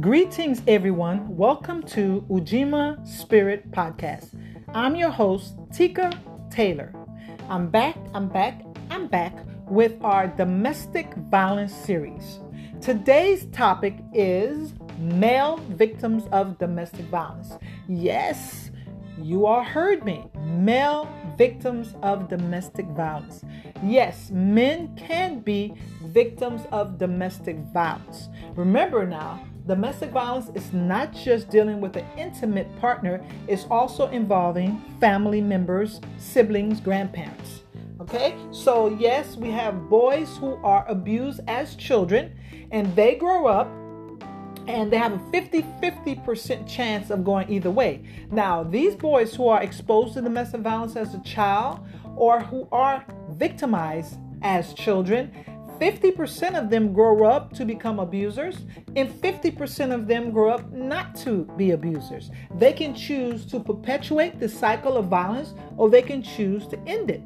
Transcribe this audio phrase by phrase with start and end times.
[0.00, 1.36] Greetings, everyone.
[1.36, 4.30] Welcome to Ujima Spirit Podcast.
[4.72, 6.10] I'm your host, Tika
[6.50, 6.94] Taylor.
[7.50, 9.34] I'm back, I'm back, I'm back
[9.66, 12.38] with our domestic violence series.
[12.80, 17.58] Today's topic is male victims of domestic violence.
[17.86, 18.70] Yes,
[19.20, 20.24] you all heard me.
[20.46, 23.44] Male victims of domestic violence.
[23.84, 28.30] Yes, men can be victims of domestic violence.
[28.54, 34.82] Remember now, domestic violence is not just dealing with an intimate partner, it's also involving
[34.98, 37.62] family members, siblings, grandparents.
[38.00, 42.36] Okay, so yes, we have boys who are abused as children
[42.72, 43.68] and they grow up
[44.66, 48.02] and they have a 50 50% chance of going either way.
[48.32, 53.04] Now, these boys who are exposed to domestic violence as a child or who are
[53.28, 55.30] victimized as children,
[55.80, 58.58] 50% of them grow up to become abusers,
[58.96, 62.30] and 50% of them grow up not to be abusers.
[62.56, 67.10] They can choose to perpetuate the cycle of violence or they can choose to end
[67.10, 67.22] it.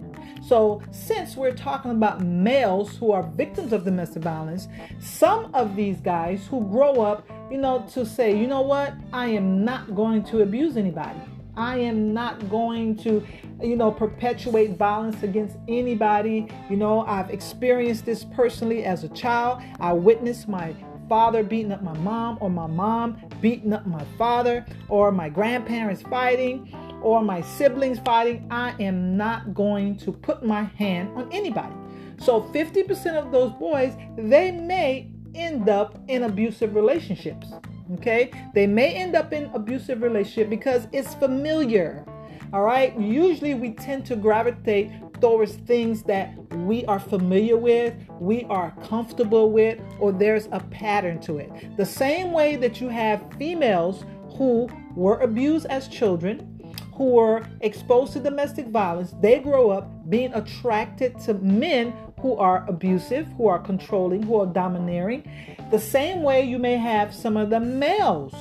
[0.47, 4.69] So, since we're talking about males who are victims of domestic violence,
[5.01, 9.29] some of these guys who grow up, you know, to say, you know what, I
[9.29, 11.19] am not going to abuse anybody.
[11.57, 13.25] I am not going to,
[13.63, 16.49] you know, perpetuate violence against anybody.
[16.69, 19.63] You know, I've experienced this personally as a child.
[19.81, 20.75] I witnessed my
[21.09, 26.03] father beating up my mom, or my mom beating up my father, or my grandparents
[26.03, 28.47] fighting, or my siblings fighting.
[28.51, 31.75] I am not going to put my hand on anybody.
[32.19, 37.53] So 50% of those boys, they may end up in abusive relationships.
[37.95, 38.31] Okay?
[38.55, 42.05] They may end up in abusive relationship because it's familiar.
[42.53, 42.99] All right?
[42.99, 49.51] Usually we tend to gravitate towards things that we are familiar with, we are comfortable
[49.51, 51.51] with, or there's a pattern to it.
[51.77, 54.05] The same way that you have females
[54.37, 56.51] who were abused as children,
[56.95, 61.92] who were exposed to domestic violence, they grow up being attracted to men
[62.24, 65.30] who are abusive, who are controlling, who are domineering.
[65.70, 68.33] The same way you may have some of the males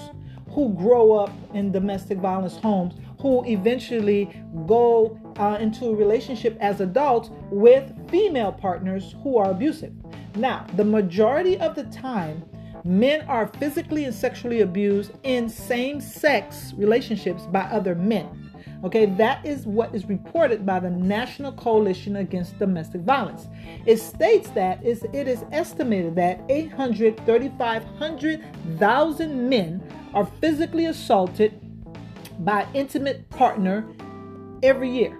[0.51, 4.29] who grow up in domestic violence homes who eventually
[4.67, 9.91] go uh, into a relationship as adults with female partners who are abusive.
[10.37, 12.41] Now, the majority of the time,
[12.85, 18.42] men are physically and sexually abused in same sex relationships by other men.
[18.83, 23.47] Okay, that is what is reported by the National Coalition Against Domestic Violence.
[23.85, 29.81] It states that it is estimated that 835,000 men
[30.13, 31.61] are physically assaulted
[32.39, 33.85] by intimate partner
[34.61, 35.17] every year.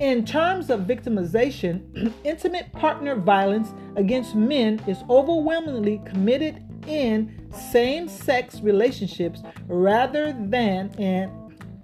[0.00, 8.62] In terms of victimization, intimate partner violence against men is overwhelmingly committed in same sex
[8.62, 11.30] relationships rather than in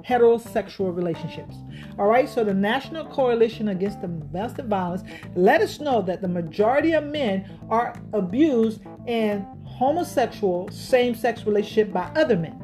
[0.06, 1.56] heterosexual relationships.
[1.98, 5.02] All right, so the National Coalition Against Domestic Violence
[5.34, 11.92] let us know that the majority of men are abused in homosexual same sex relationship
[11.92, 12.62] by other men.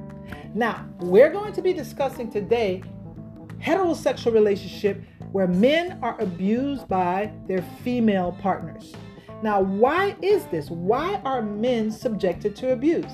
[0.55, 2.83] Now, we're going to be discussing today
[3.61, 8.95] heterosexual relationship where men are abused by their female partners.
[9.43, 10.71] Now, why is this?
[10.71, 13.11] Why are men subjected to abuse?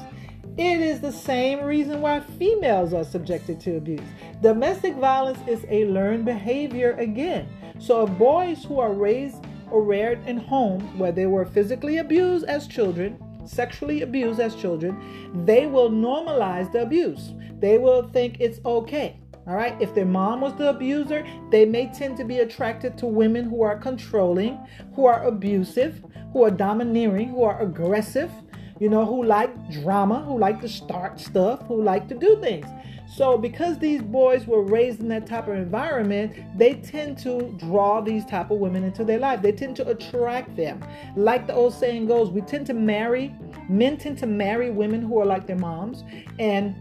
[0.58, 4.02] It is the same reason why females are subjected to abuse.
[4.42, 7.48] Domestic violence is a learned behavior again.
[7.78, 12.44] So, if boys who are raised or reared in homes where they were physically abused
[12.46, 17.34] as children, sexually abused as children, they will normalize the abuse.
[17.60, 19.20] They will think it's okay.
[19.46, 19.80] All right.
[19.80, 23.62] If their mom was the abuser, they may tend to be attracted to women who
[23.62, 24.58] are controlling,
[24.96, 28.32] who are abusive, who are domineering, who are aggressive,
[28.80, 32.66] you know, who like drama, who like to start stuff, who like to do things.
[33.10, 38.02] So, because these boys were raised in that type of environment, they tend to draw
[38.02, 39.40] these type of women into their life.
[39.40, 40.84] They tend to attract them.
[41.16, 43.34] Like the old saying goes, we tend to marry,
[43.68, 46.04] men tend to marry women who are like their moms,
[46.38, 46.76] and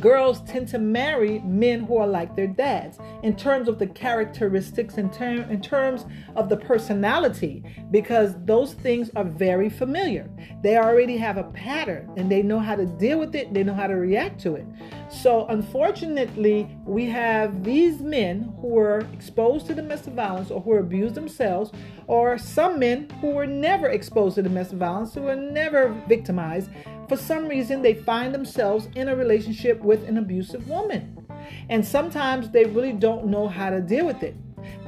[0.00, 2.98] girls tend to marry men who are like their dads.
[3.22, 6.06] In terms of the characteristics in, ter- in terms
[6.36, 10.30] of the personality because those things are very familiar.
[10.62, 13.74] They already have a pattern and they know how to deal with it they know
[13.74, 14.66] how to react to it.
[15.10, 21.14] So unfortunately we have these men who were exposed to domestic violence or who abused
[21.14, 21.72] themselves
[22.06, 26.70] or some men who were never exposed to domestic violence who were never victimized
[27.08, 31.26] for some reason they find themselves in a relationship with an abusive woman.
[31.70, 34.36] And sometimes they really don't know how to deal with it.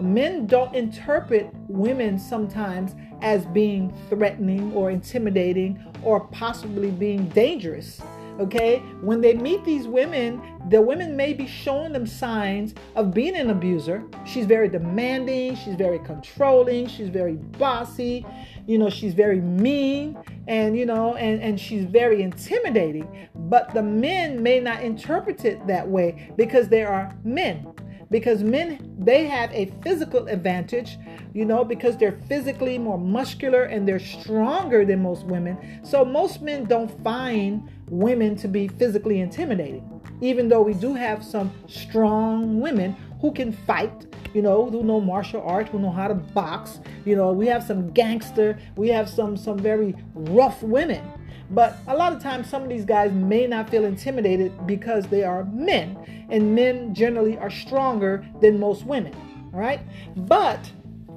[0.01, 8.01] Men don't interpret women sometimes as being threatening or intimidating or possibly being dangerous.
[8.39, 10.41] Okay, when they meet these women,
[10.71, 14.03] the women may be showing them signs of being an abuser.
[14.25, 18.25] She's very demanding, she's very controlling, she's very bossy,
[18.71, 23.29] you know, she's very mean, and you know, and, and she's very intimidating.
[23.35, 27.67] But the men may not interpret it that way because they are men
[28.11, 30.99] because men they have a physical advantage
[31.33, 36.43] you know because they're physically more muscular and they're stronger than most women so most
[36.43, 42.61] men don't find women to be physically intimidating even though we do have some strong
[42.61, 46.81] women who can fight you know who know martial arts who know how to box
[47.05, 51.03] you know we have some gangster we have some some very rough women
[51.51, 55.25] but a lot of times, some of these guys may not feel intimidated because they
[55.25, 59.15] are men, and men generally are stronger than most women.
[59.53, 59.81] All right,
[60.17, 60.71] but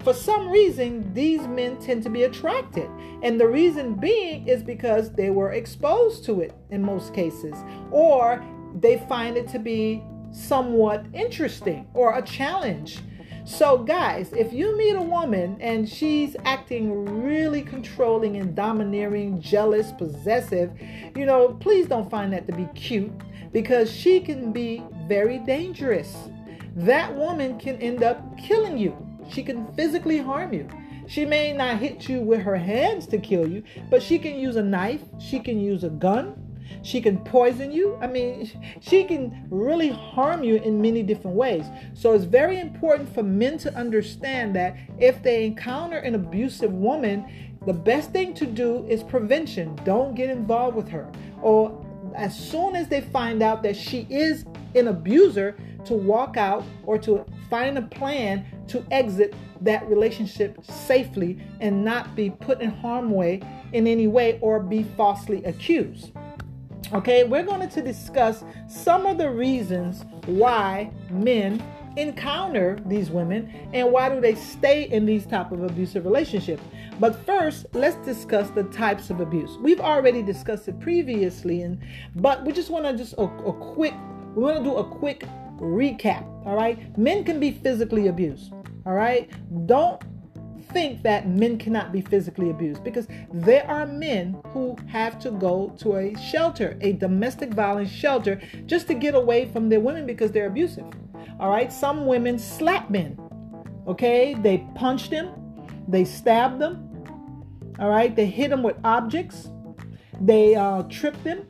[0.04, 2.90] for some reason, these men tend to be attracted.
[3.22, 7.56] And the reason being is because they were exposed to it in most cases,
[7.92, 8.44] or
[8.80, 13.00] they find it to be somewhat interesting or a challenge.
[13.46, 19.92] So, guys, if you meet a woman and she's acting really controlling and domineering, jealous,
[19.92, 20.72] possessive,
[21.16, 23.12] you know, please don't find that to be cute
[23.52, 26.16] because she can be very dangerous.
[26.76, 28.96] That woman can end up killing you,
[29.30, 30.68] she can physically harm you.
[31.06, 34.56] She may not hit you with her hands to kill you, but she can use
[34.56, 36.43] a knife, she can use a gun,
[36.82, 37.98] she can poison you.
[38.02, 38.50] I mean,
[38.82, 41.66] she can really harm you in many different ways.
[41.94, 47.58] So it's very important for men to understand that if they encounter an abusive woman,
[47.66, 49.80] the best thing to do is prevention.
[49.86, 51.10] Don't get involved with her.
[51.42, 51.86] Or
[52.16, 55.56] as soon as they find out that she is an abuser,
[55.86, 62.16] to walk out or to find a plan to exit that relationship safely and not
[62.16, 63.42] be put in harm way
[63.74, 66.12] in any way or be falsely accused.
[66.92, 71.64] Okay, we're going to discuss some of the reasons why men
[71.96, 76.62] encounter these women and why do they stay in these type of abusive relationships.
[77.00, 79.58] But first, let's discuss the types of abuse.
[79.58, 81.80] We've already discussed it previously, and
[82.16, 83.94] but we just want to just a, a quick
[84.36, 85.26] we want to do a quick
[85.58, 86.24] recap.
[86.46, 88.54] All right, men can be physically abused.
[88.86, 89.30] All right,
[89.68, 90.02] don't
[90.74, 95.74] think that men cannot be physically abused because there are men who have to go
[95.78, 100.32] to a shelter, a domestic violence shelter, just to get away from their women because
[100.32, 100.86] they're abusive.
[101.40, 103.18] All right, some women slap men.
[103.88, 105.30] Okay, they punch them,
[105.88, 106.90] they stab them.
[107.80, 109.50] All right, they hit them with objects,
[110.22, 111.46] they uh, trip them,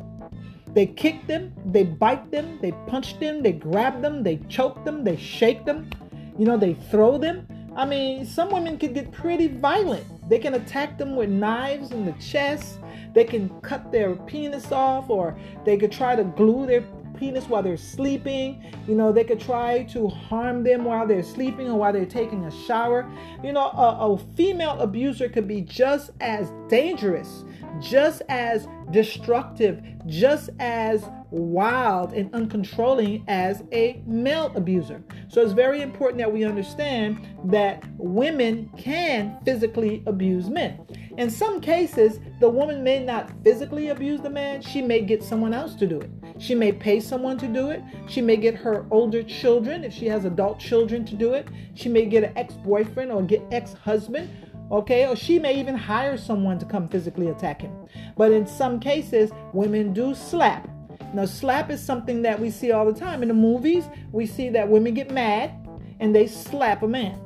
[0.74, 5.04] they kick them, they bite them, they punch them, they grab them, they choke them,
[5.04, 5.90] they shake them,
[6.38, 7.48] you know, they throw them.
[7.76, 10.06] I mean, some women can get pretty violent.
[10.30, 12.80] They can attack them with knives in the chest.
[13.14, 16.84] They can cut their penis off, or they could try to glue their
[17.18, 18.64] penis while they're sleeping.
[18.88, 22.46] You know, they could try to harm them while they're sleeping or while they're taking
[22.46, 23.10] a shower.
[23.44, 27.44] You know, a, a female abuser could be just as dangerous,
[27.80, 35.04] just as destructive, just as wild and uncontrolling as a male abuser.
[35.28, 40.86] So it's very important that we understand that women can physically abuse men.
[41.18, 45.54] In some cases, the woman may not physically abuse the man, she may get someone
[45.54, 46.10] else to do it.
[46.40, 47.82] She may pay someone to do it.
[48.08, 51.48] She may get her older children, if she has adult children, to do it.
[51.76, 54.30] She may get an ex boyfriend or get ex husband
[54.72, 55.08] okay?
[55.08, 57.72] Or she may even hire someone to come physically attack him.
[58.18, 60.68] But in some cases, women do slap.
[61.14, 63.22] Now, slap is something that we see all the time.
[63.22, 65.52] In the movies, we see that women get mad
[66.00, 67.20] and they slap a man.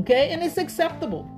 [0.00, 0.30] Okay?
[0.30, 1.30] And it's acceptable.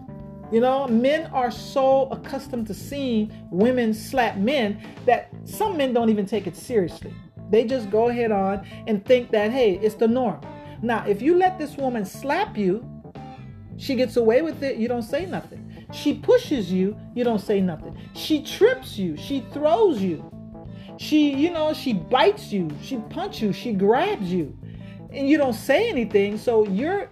[0.53, 6.09] You know, men are so accustomed to seeing women slap men that some men don't
[6.09, 7.13] even take it seriously.
[7.51, 10.41] They just go ahead on and think that, hey, it's the norm.
[10.83, 12.85] Now, if you let this woman slap you,
[13.77, 15.63] she gets away with it, you don't say nothing.
[15.93, 17.97] She pushes you, you don't say nothing.
[18.15, 20.29] She trips you, she throws you.
[20.99, 24.57] She, you know, she bites you, she punches you, she grabs you,
[25.13, 26.39] and you don't say anything.
[26.39, 27.11] So you're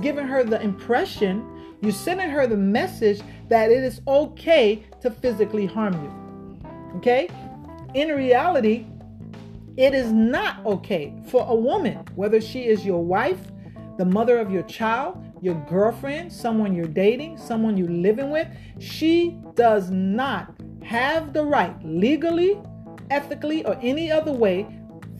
[0.00, 5.66] giving her the impression, you're sending her the message that it is okay to physically
[5.66, 6.96] harm you.
[6.96, 7.28] Okay?
[7.94, 8.86] In reality,
[9.76, 13.38] it is not okay for a woman, whether she is your wife,
[13.96, 19.38] the mother of your child, your girlfriend, someone you're dating, someone you're living with, she
[19.54, 22.60] does not have the right legally
[23.10, 24.66] ethically, or any other way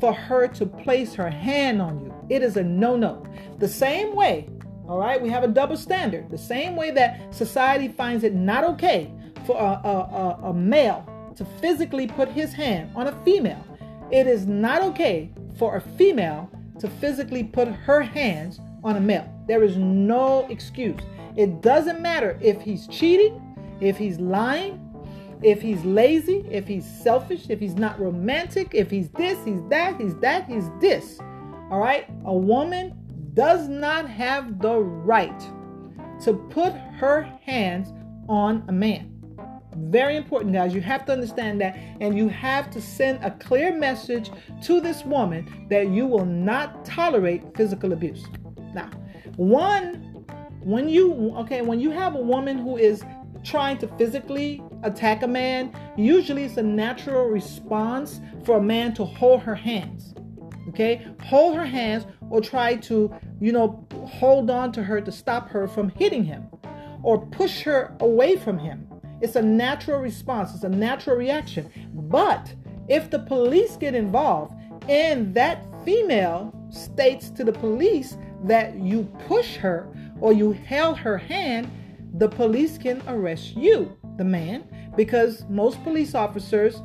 [0.00, 2.14] for her to place her hand on you.
[2.28, 3.25] It is a no no.
[3.59, 4.49] The same way,
[4.88, 6.30] all right, we have a double standard.
[6.30, 9.12] The same way that society finds it not okay
[9.47, 13.64] for a, a, a, a male to physically put his hand on a female,
[14.11, 19.33] it is not okay for a female to physically put her hands on a male.
[19.47, 21.00] There is no excuse.
[21.37, 23.40] It doesn't matter if he's cheating,
[23.80, 24.88] if he's lying,
[25.42, 30.00] if he's lazy, if he's selfish, if he's not romantic, if he's this, he's that,
[30.00, 31.18] he's that, he's this.
[31.71, 32.07] All right?
[32.25, 32.95] A woman
[33.35, 35.40] does not have the right
[36.23, 37.92] to put her hands
[38.28, 39.14] on a man.
[39.76, 40.75] Very important, guys.
[40.75, 44.30] You have to understand that, and you have to send a clear message
[44.64, 48.26] to this woman that you will not tolerate physical abuse.
[48.75, 48.90] Now,
[49.37, 50.25] one,
[50.62, 53.04] when you, okay, when you have a woman who is
[53.45, 59.04] trying to physically attack a man, usually it's a natural response for a man to
[59.04, 60.14] hold her hands.
[60.68, 61.07] Okay?
[61.25, 65.66] Hold her hands or try to, you know, hold on to her to stop her
[65.66, 66.49] from hitting him
[67.02, 68.87] or push her away from him.
[69.21, 71.71] It's a natural response, it's a natural reaction.
[71.92, 72.54] But
[72.88, 74.54] if the police get involved
[74.88, 79.88] and that female states to the police that you push her
[80.21, 81.71] or you held her hand,
[82.18, 84.64] the police can arrest you, the man,
[84.96, 86.82] because most police officers,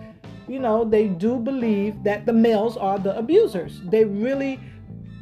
[0.47, 3.81] you know, they do believe that the males are the abusers.
[3.85, 4.59] They really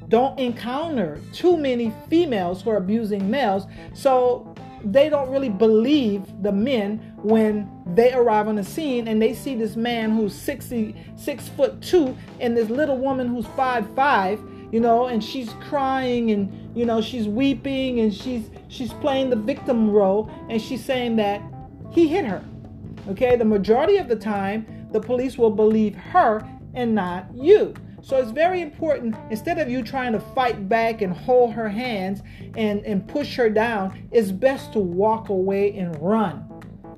[0.09, 3.65] don't encounter too many females who are abusing males.
[3.93, 4.53] So
[4.83, 9.55] they don't really believe the men when they arrive on the scene and they see
[9.55, 14.41] this man who's 60, six foot two and this little woman who's five five,
[14.71, 19.35] you know, and she's crying and you know she's weeping and she's she's playing the
[19.35, 21.41] victim role and she's saying that
[21.91, 22.43] he hit her.
[23.09, 27.73] Okay, the majority of the time the police will believe her and not you.
[28.01, 32.23] So it's very important, instead of you trying to fight back and hold her hands
[32.55, 36.47] and, and push her down, it's best to walk away and run.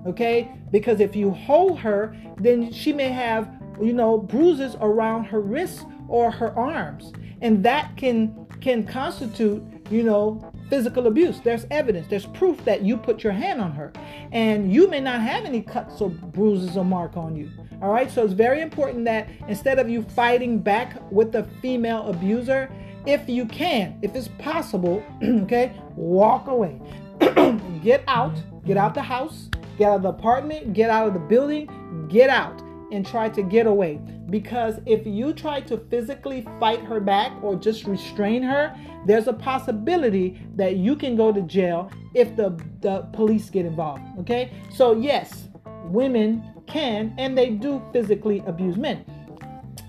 [0.07, 0.49] Okay?
[0.71, 3.51] Because if you hold her, then she may have,
[3.81, 7.11] you know, bruises around her wrists or her arms.
[7.41, 11.39] And that can can constitute, you know, physical abuse.
[11.39, 13.93] There's evidence, there's proof that you put your hand on her.
[14.31, 17.51] And you may not have any cuts or bruises or mark on you.
[17.79, 22.07] All right, so it's very important that instead of you fighting back with the female
[22.07, 22.71] abuser,
[23.05, 26.81] if you can, if it's possible, okay, walk away.
[27.83, 31.19] get out, get out the house, get out of the apartment, get out of the
[31.19, 31.69] building,
[32.09, 32.59] get out
[32.91, 33.99] and try to get away.
[34.33, 38.75] Because if you try to physically fight her back or just restrain her,
[39.05, 44.01] there's a possibility that you can go to jail if the, the police get involved.
[44.21, 44.51] Okay?
[44.71, 45.49] So, yes,
[45.83, 49.05] women can and they do physically abuse men.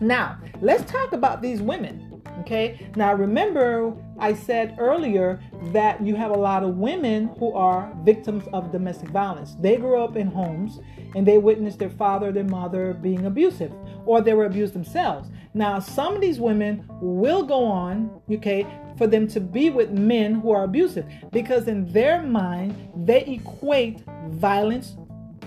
[0.02, 2.22] Now, let's talk about these women.
[2.40, 5.40] Okay, now remember, I said earlier
[5.72, 9.56] that you have a lot of women who are victims of domestic violence.
[9.60, 10.80] They grew up in homes
[11.14, 13.72] and they witnessed their father, their mother being abusive,
[14.06, 15.30] or they were abused themselves.
[15.52, 18.66] Now, some of these women will go on, okay,
[18.96, 24.02] for them to be with men who are abusive because in their mind, they equate
[24.28, 24.96] violence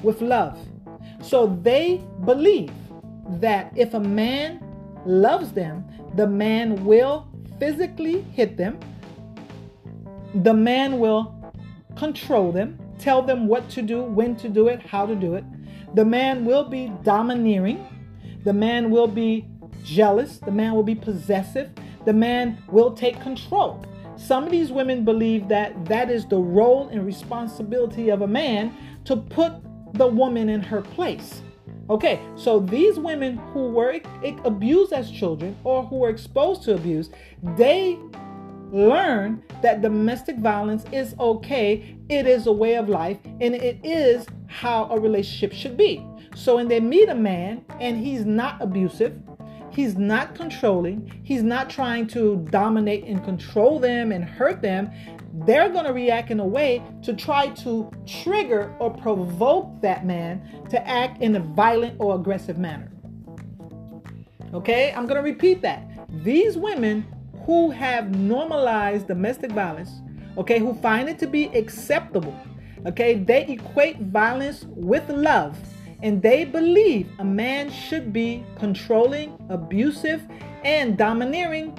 [0.03, 0.57] with love.
[1.21, 2.71] So they believe
[3.39, 4.63] that if a man
[5.05, 7.26] loves them, the man will
[7.59, 8.79] physically hit them,
[10.43, 11.33] the man will
[11.95, 15.43] control them, tell them what to do, when to do it, how to do it.
[15.95, 17.85] The man will be domineering,
[18.43, 19.47] the man will be
[19.83, 21.69] jealous, the man will be possessive,
[22.05, 23.83] the man will take control.
[24.15, 28.73] Some of these women believe that that is the role and responsibility of a man
[29.05, 29.53] to put
[29.93, 31.41] the woman in her place.
[31.89, 33.99] Okay, so these women who were
[34.43, 37.09] abused as children or who were exposed to abuse,
[37.55, 37.97] they
[38.71, 44.25] learn that domestic violence is okay, it is a way of life, and it is
[44.47, 46.05] how a relationship should be.
[46.35, 49.17] So when they meet a man and he's not abusive,
[49.77, 54.89] he's not controlling, he's not trying to dominate and control them and hurt them,
[55.45, 60.41] they're going to react in a way to try to trigger or provoke that man
[60.71, 62.91] to act in a violent or aggressive manner.
[64.51, 65.87] Okay, I'm going to repeat that.
[66.23, 67.05] These women
[67.45, 69.91] who have normalized domestic violence,
[70.39, 72.35] okay, who find it to be acceptable,
[72.87, 75.55] okay, they equate violence with love
[76.01, 80.21] and they believe a man should be controlling, abusive,
[80.63, 81.77] and domineering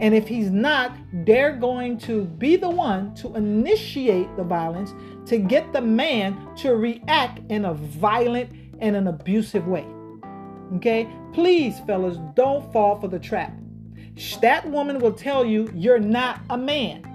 [0.00, 4.94] and if he's not, they're going to be the one to initiate the violence
[5.26, 9.86] to get the man to react in a violent and an abusive way.
[10.76, 11.06] Okay?
[11.34, 13.52] Please, fellas, don't fall for the trap.
[14.40, 17.06] that woman will tell you you're not a man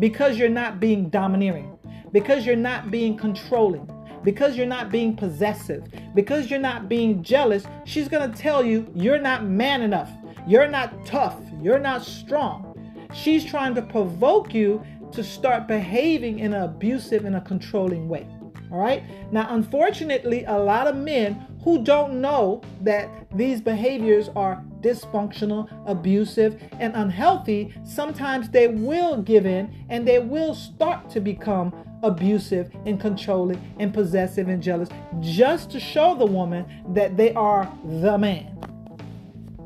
[0.00, 1.78] because you're not being domineering,
[2.10, 3.88] because you're not being controlling,
[4.22, 7.64] because you're not being possessive, because you're not being jealous.
[7.84, 10.10] She's going to tell you you're not man enough,
[10.46, 12.68] you're not tough, you're not strong.
[13.12, 18.26] She's trying to provoke you to start behaving in an abusive and a controlling way.
[18.70, 19.02] All right.
[19.30, 26.60] Now, unfortunately, a lot of men who don't know that these behaviors are dysfunctional, abusive,
[26.80, 31.72] and unhealthy, sometimes they will give in and they will start to become
[32.02, 34.88] abusive and controlling and possessive and jealous
[35.20, 38.58] just to show the woman that they are the man.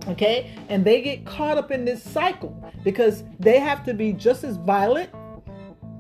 [0.09, 0.55] Okay?
[0.69, 4.57] And they get caught up in this cycle because they have to be just as
[4.57, 5.11] violent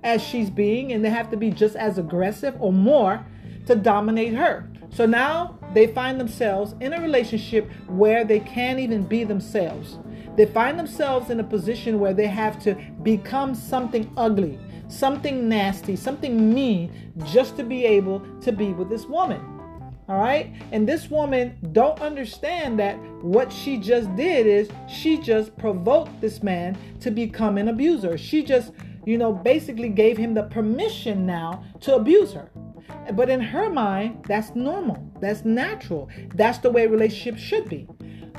[0.04, 3.26] as she's being, and they have to be just as aggressive or more
[3.66, 4.70] to dominate her.
[4.90, 9.98] So now they find themselves in a relationship where they can't even be themselves.
[10.36, 15.96] They find themselves in a position where they have to become something ugly, something nasty,
[15.96, 19.40] something mean just to be able to be with this woman.
[20.08, 20.52] All right?
[20.70, 26.42] And this woman don't understand that what she just did is she just provoked this
[26.42, 28.16] man to become an abuser.
[28.16, 28.72] She just
[29.06, 32.50] you know, basically gave him the permission now to abuse her.
[33.14, 37.86] But in her mind, that's normal, that's natural, that's the way relationships should be.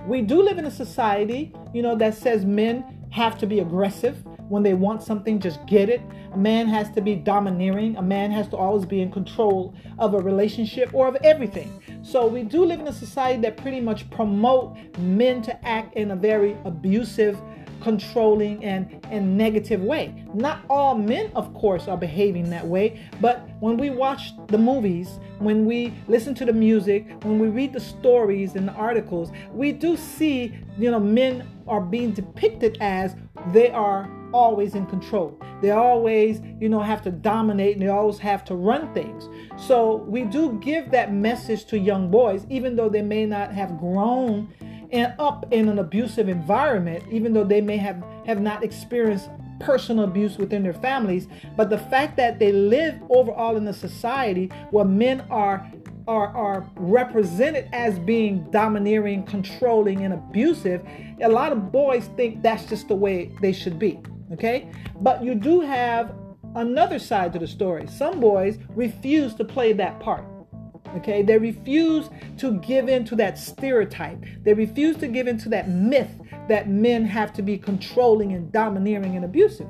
[0.06, 4.18] We do live in a society, you know, that says men have to be aggressive.
[4.50, 6.02] When they want something, just get it.
[6.34, 7.98] A man has to be domineering.
[7.98, 11.82] A man has to always be in control of a relationship or of everything.
[12.02, 16.12] So we do live in a society that pretty much promote men to act in
[16.12, 17.38] a very abusive,
[17.82, 20.26] controlling and, and negative way.
[20.34, 25.20] Not all men, of course, are behaving that way, but when we watch the movies,
[25.40, 29.72] when we listen to the music, when we read the stories and the articles, we
[29.72, 33.16] do see, you know, men are being depicted as
[33.54, 35.40] they are always in control.
[35.62, 39.28] They always, you know, have to dominate and they always have to run things.
[39.58, 43.80] So we do give that message to young boys, even though they may not have
[43.80, 44.54] grown
[44.92, 50.06] and up in an abusive environment, even though they may have, have not experienced personal
[50.06, 54.86] abuse within their families, but the fact that they live overall in a society where
[54.86, 55.70] men are
[56.08, 60.82] are, are represented as being domineering, controlling, and abusive,
[61.22, 64.00] a lot of boys think that's just the way they should be.
[64.34, 64.70] Okay?
[65.02, 66.16] But you do have
[66.56, 67.88] another side to the story.
[67.88, 70.26] Some boys refuse to play that part.
[70.96, 74.24] Okay, they refuse to give in to that stereotype.
[74.44, 76.10] They refuse to give in to that myth
[76.48, 79.68] that men have to be controlling and domineering and abusive.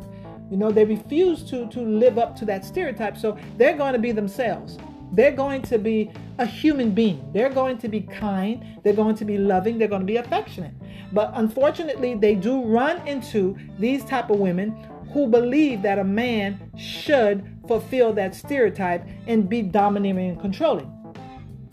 [0.52, 3.18] You know, they refuse to, to live up to that stereotype.
[3.18, 4.78] So they're going to be themselves.
[5.12, 7.32] They're going to be a human being.
[7.34, 8.80] They're going to be kind.
[8.84, 9.78] They're going to be loving.
[9.78, 10.74] They're going to be affectionate.
[11.12, 14.76] But unfortunately, they do run into these type of women
[15.14, 20.94] who believe that a man should fulfill that stereotype and be domineering and controlling.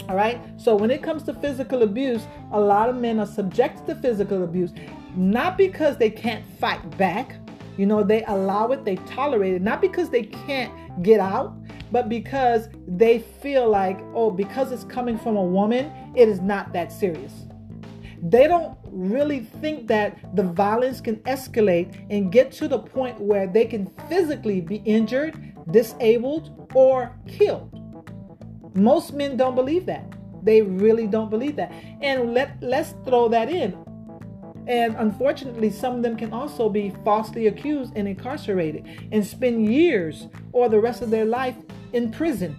[0.09, 0.41] All right.
[0.61, 4.45] So when it comes to physical abuse, a lot of men are subjected to physical
[4.45, 4.73] abuse,
[5.17, 7.37] not because they can't fight back.
[7.77, 11.57] You know, they allow it, they tolerate it, not because they can't get out,
[11.95, 16.73] but because they feel like, oh, because it's coming from a woman, it is not
[16.73, 17.33] that serious.
[18.21, 23.47] They don't really think that the violence can escalate and get to the point where
[23.47, 27.71] they can physically be injured, disabled, or killed.
[28.75, 30.05] Most men don't believe that.
[30.43, 31.71] They really don't believe that.
[32.03, 33.79] And let let's throw that in.
[34.67, 40.29] And unfortunately, some of them can also be falsely accused and incarcerated and spend years
[40.53, 41.55] or the rest of their life
[41.95, 42.59] in prison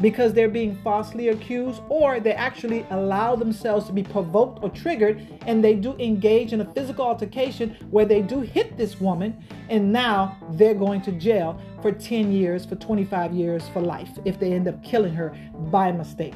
[0.00, 5.26] because they're being falsely accused or they actually allow themselves to be provoked or triggered
[5.46, 9.92] and they do engage in a physical altercation where they do hit this woman and
[9.92, 14.52] now they're going to jail for 10 years, for 25 years, for life if they
[14.52, 15.36] end up killing her
[15.70, 16.34] by mistake.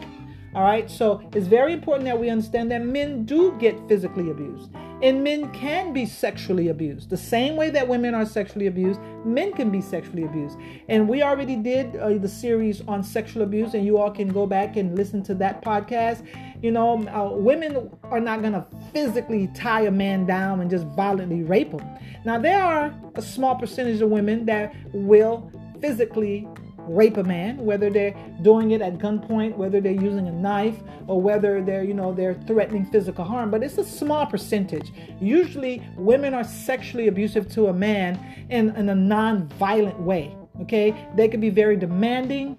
[0.59, 4.73] All right, so it's very important that we understand that men do get physically abused
[5.01, 7.11] and men can be sexually abused.
[7.11, 10.59] The same way that women are sexually abused, men can be sexually abused.
[10.89, 14.49] And we already did uh, the series on sexual abuse, and you all can go
[14.49, 16.27] back and listen to that podcast.
[16.61, 20.87] You know, uh, women are not going to physically tie a man down and just
[20.87, 21.89] violently rape him.
[22.25, 26.49] Now, there are a small percentage of women that will physically
[26.89, 31.21] rape a man, whether they're doing it at gunpoint, whether they're using a knife, or
[31.21, 33.51] whether they're, you know, they're threatening physical harm.
[33.51, 34.93] But it's a small percentage.
[35.21, 38.19] Usually, women are sexually abusive to a man
[38.51, 40.35] in, in a non-violent way.
[40.63, 42.57] Okay, they could be very demanding.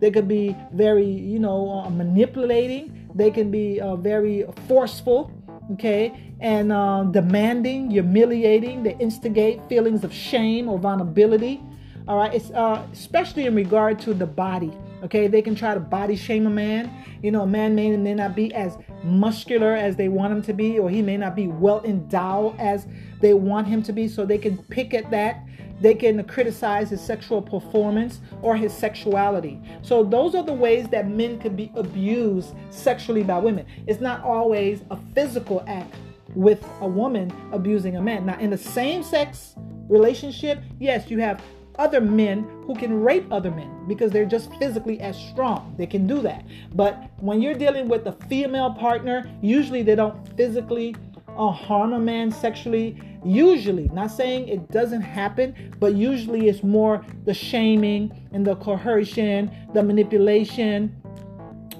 [0.00, 3.08] They could be very, you know, uh, manipulating.
[3.14, 5.30] They can be uh, very forceful.
[5.72, 11.62] okay, and uh, demanding, humiliating, they instigate feelings of shame or vulnerability.
[12.08, 14.72] All right, it's uh, especially in regard to the body.
[15.02, 16.90] Okay, they can try to body shame a man.
[17.22, 20.52] You know, a man may, may not be as muscular as they want him to
[20.52, 22.86] be, or he may not be well endowed as
[23.20, 24.06] they want him to be.
[24.06, 25.44] So they can pick at that.
[25.80, 29.60] They can criticize his sexual performance or his sexuality.
[29.82, 33.66] So those are the ways that men can be abused sexually by women.
[33.86, 35.94] It's not always a physical act
[36.34, 38.26] with a woman abusing a man.
[38.26, 39.54] Now, in the same sex
[39.88, 41.42] relationship, yes, you have
[41.78, 45.74] other men who can rape other men because they're just physically as strong.
[45.78, 46.44] They can do that.
[46.74, 50.94] But when you're dealing with a female partner, usually they don't physically
[51.36, 53.00] uh, harm a man sexually.
[53.24, 59.50] Usually, not saying it doesn't happen, but usually it's more the shaming and the coercion,
[59.74, 60.94] the manipulation.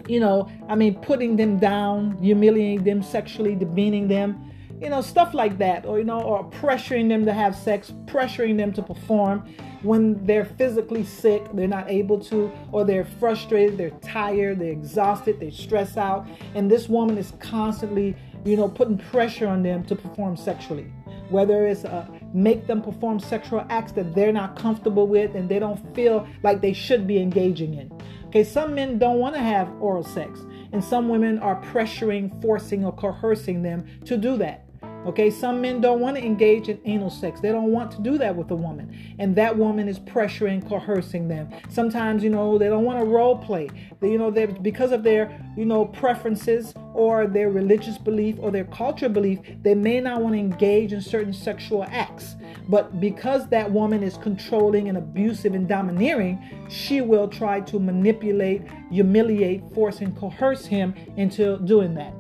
[0.09, 4.43] You know, I mean, putting them down, humiliating them sexually, demeaning them
[4.81, 8.57] you know stuff like that or you know or pressuring them to have sex pressuring
[8.57, 9.43] them to perform
[9.87, 15.39] when they're physically sick, they're not able to, or they're frustrated, they're tired, they're exhausted,
[15.39, 19.95] they stress out, and this woman is constantly, you know, putting pressure on them to
[19.95, 20.93] perform sexually.
[21.31, 25.59] Whether it's uh, make them perform sexual acts that they're not comfortable with and they
[25.59, 27.91] don't feel like they should be engaging in.
[28.27, 30.41] Okay, some men don't want to have oral sex,
[30.73, 34.66] and some women are pressuring, forcing, or coercing them to do that.
[35.05, 37.41] Okay, some men don't want to engage in anal sex.
[37.41, 38.97] They don't want to do that with a woman.
[39.21, 41.49] And that woman is pressuring, coercing them.
[41.69, 43.69] Sometimes, you know, they don't want to role play.
[44.01, 48.51] They, you know, they because of their, you know, preferences or their religious belief or
[48.51, 52.35] their cultural belief, they may not want to engage in certain sexual acts.
[52.69, 58.63] But because that woman is controlling and abusive and domineering, she will try to manipulate,
[58.91, 62.13] humiliate, force, and coerce him into doing that.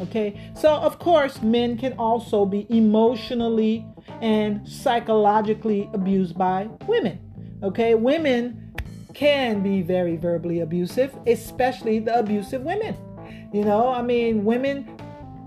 [0.00, 3.84] Okay, so of course, men can also be emotionally
[4.20, 7.18] and psychologically abused by women.
[7.62, 8.72] Okay, women
[9.14, 12.96] can be very verbally abusive, especially the abusive women.
[13.52, 14.96] You know, I mean, women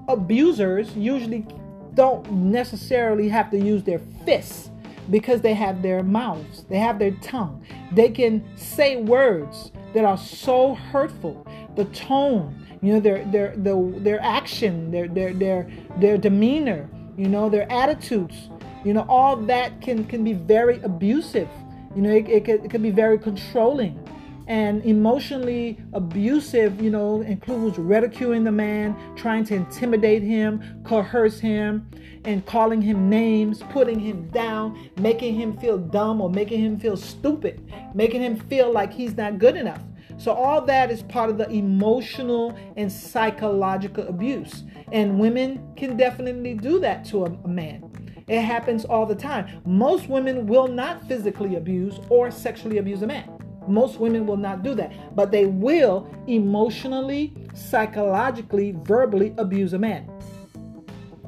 [0.08, 1.45] abusers usually
[1.93, 4.69] don't necessarily have to use their fists
[5.10, 7.65] because they have their mouths, they have their tongue.
[7.91, 11.45] They can say words that are so hurtful.
[11.75, 17.27] The tone, you know their their the, their action their their their their demeanor you
[17.27, 18.49] know their attitudes
[18.83, 21.47] you know all that can can be very abusive.
[21.95, 23.99] You know it, it, could, it could be very controlling
[24.47, 31.87] and emotionally abusive you know includes ridiculing the man trying to intimidate him coerce him
[32.25, 36.97] and calling him names putting him down making him feel dumb or making him feel
[36.97, 37.61] stupid
[37.93, 39.81] making him feel like he's not good enough
[40.21, 44.65] so, all that is part of the emotional and psychological abuse.
[44.91, 47.91] And women can definitely do that to a, man.
[48.27, 49.63] It happens all the time.
[49.65, 53.31] Most women will not physically abuse or sexually abuse a man.
[53.67, 60.07] Most women will not do that, but they will emotionally, psychologically, verbally abuse a man.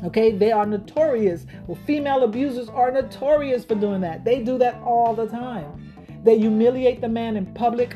[0.03, 1.47] Okay, they are notorious.
[1.65, 4.23] Well, female abusers are notorious for doing that.
[4.23, 5.93] They do that all the time.
[6.23, 7.95] They humiliate the man in public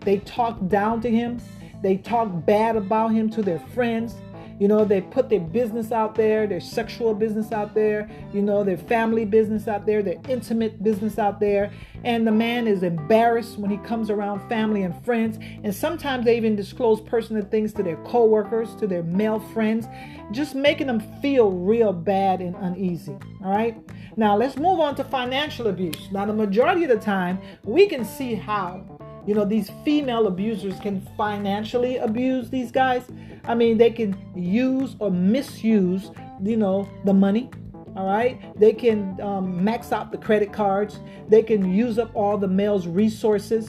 [0.00, 1.40] they talk down to him.
[1.82, 4.14] They talk bad about him to their friends.
[4.58, 8.64] You know, they put their business out there, their sexual business out there, you know,
[8.64, 11.70] their family business out there, their intimate business out there.
[12.02, 15.38] And the man is embarrassed when he comes around family and friends.
[15.62, 19.86] And sometimes they even disclose personal things to their coworkers, to their male friends,
[20.32, 23.16] just making them feel real bad and uneasy.
[23.44, 23.76] All right.
[24.16, 26.10] Now let's move on to financial abuse.
[26.10, 30.80] Now, the majority of the time, we can see how you know these female abusers
[30.80, 33.02] can financially abuse these guys.
[33.44, 36.10] I mean they can use or misuse
[36.42, 37.50] you know the money
[37.94, 38.40] all right?
[38.58, 41.00] They can um, max out the credit cards.
[41.28, 43.68] They can use up all the male's resources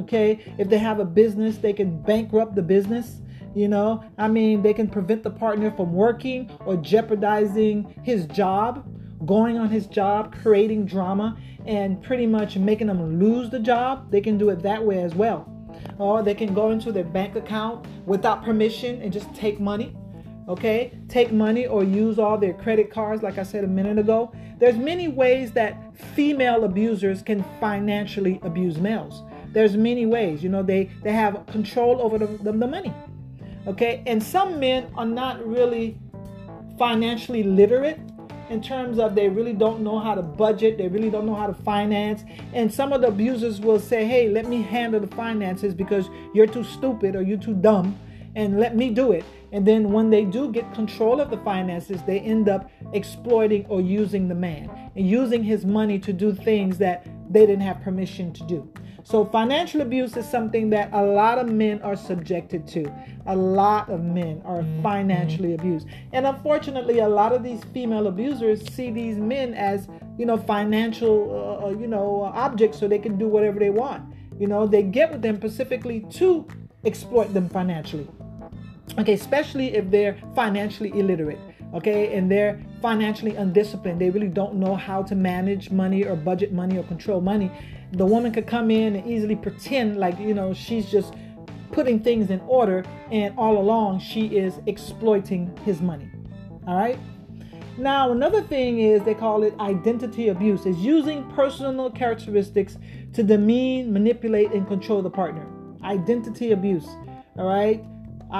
[0.00, 0.40] okay?
[0.58, 3.20] If they have a business they can bankrupt the business
[3.54, 4.02] you know?
[4.18, 8.84] I mean they can prevent the partner from working or jeopardizing his job
[9.24, 14.20] going on his job creating drama and pretty much making them lose the job, they
[14.20, 15.50] can do it that way as well.
[15.98, 19.96] Or they can go into their bank account without permission and just take money.
[20.48, 24.32] Okay, take money or use all their credit cards, like I said a minute ago.
[24.58, 29.24] There's many ways that female abusers can financially abuse males.
[29.52, 32.92] There's many ways, you know, they they have control over the, the, the money.
[33.66, 35.98] Okay, and some men are not really
[36.78, 37.98] financially literate
[38.48, 41.46] in terms of they really don't know how to budget, they really don't know how
[41.46, 42.24] to finance.
[42.52, 46.46] And some of the abusers will say, hey, let me handle the finances because you're
[46.46, 47.98] too stupid or you're too dumb
[48.34, 49.24] and let me do it.
[49.52, 53.80] And then when they do get control of the finances, they end up exploiting or
[53.80, 58.32] using the man and using his money to do things that they didn't have permission
[58.34, 58.70] to do.
[59.06, 62.92] So, financial abuse is something that a lot of men are subjected to.
[63.26, 64.82] A lot of men are mm-hmm.
[64.82, 65.86] financially abused.
[66.12, 69.86] And unfortunately, a lot of these female abusers see these men as,
[70.18, 74.02] you know, financial, uh, uh you know, objects so they can do whatever they want.
[74.40, 76.44] You know, they get with them specifically to
[76.84, 78.08] exploit them financially.
[78.98, 81.38] Okay, especially if they're financially illiterate
[81.76, 84.00] okay and they're financially undisciplined.
[84.00, 87.50] They really don't know how to manage money or budget money or control money.
[87.92, 91.14] The woman could come in and easily pretend like you know she's just
[91.72, 96.08] putting things in order and all along she is exploiting his money
[96.66, 96.98] all right?
[97.78, 100.66] Now another thing is they call it identity abuse.
[100.66, 102.78] Is using personal characteristics
[103.12, 105.46] to demean manipulate and control the partner.
[105.82, 106.86] Identity abuse
[107.38, 107.84] all right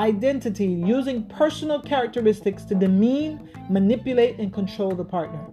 [0.02, 5.46] identity using personal characteristics to demean manipulate and control the partner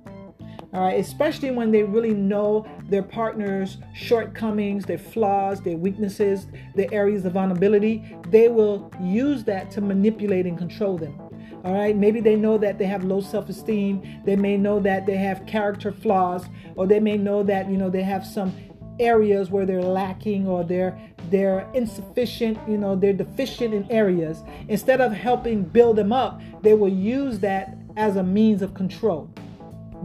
[0.74, 6.92] all right, especially when they really know their partner's shortcomings, their flaws, their weaknesses, their
[6.92, 11.20] areas of vulnerability, they will use that to manipulate and control them.
[11.64, 15.06] All right, maybe they know that they have low self esteem, they may know that
[15.06, 18.52] they have character flaws, or they may know that, you know, they have some
[19.00, 25.02] areas where they're lacking or they're they're insufficient you know they're deficient in areas instead
[25.02, 29.30] of helping build them up they will use that as a means of control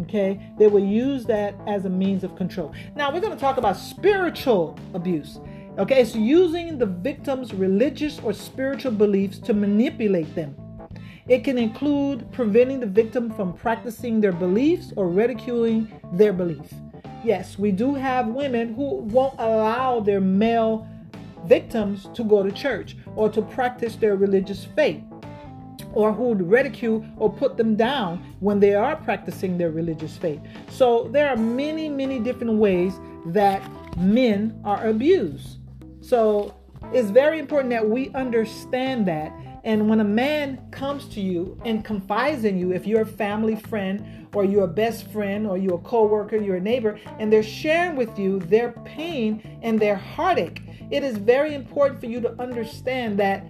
[0.02, 2.72] Okay, they will use that as a means of control.
[2.94, 5.40] Now we're going to talk about spiritual abuse.
[5.76, 10.56] Okay, it's using the victim's religious or spiritual beliefs to manipulate them.
[11.26, 16.72] It can include preventing the victim from practicing their beliefs or ridiculing their belief.
[17.28, 20.88] Yes, we do have women who won't allow their male
[21.44, 25.02] victims to go to church or to practice their religious faith
[25.92, 30.40] or who ridicule or put them down when they are practicing their religious faith.
[30.70, 32.94] So there are many, many different ways
[33.26, 33.60] that
[33.98, 35.58] men are abused.
[36.00, 36.58] So
[36.94, 39.34] it's very important that we understand that.
[39.64, 43.56] And when a man comes to you and confides in you, if you're a family
[43.56, 47.42] friend or you're a best friend or you're a co-worker, you're a neighbor, and they're
[47.42, 52.40] sharing with you their pain and their heartache, it is very important for you to
[52.40, 53.46] understand that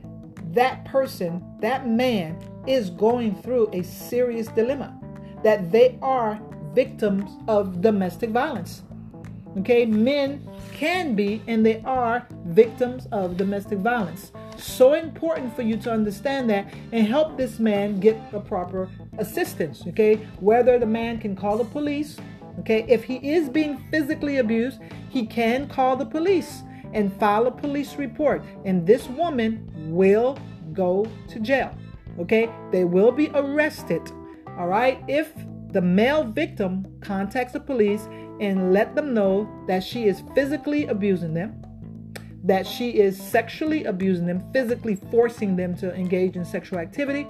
[0.53, 4.99] that person, that man, is going through a serious dilemma,
[5.43, 6.41] that they are
[6.75, 8.83] victims of domestic violence.
[9.59, 14.33] Okay, men can be and they are victims of domestic violence.
[14.57, 18.89] So important for you to understand that and help this man get the proper
[19.19, 19.85] assistance.
[19.89, 22.19] Okay, whether the man can call the police,
[22.61, 27.51] okay, if he is being physically abused, he can call the police and file a
[27.51, 28.43] police report.
[28.65, 30.39] And this woman will
[30.73, 31.75] go to jail.
[32.19, 32.51] Okay?
[32.71, 34.03] They will be arrested.
[34.59, 35.03] All right?
[35.09, 35.33] If
[35.73, 38.09] the male victim contacts the police
[38.41, 41.63] and let them know that she is physically abusing them,
[42.45, 47.27] that she is sexually abusing them, physically forcing them to engage in sexual activity.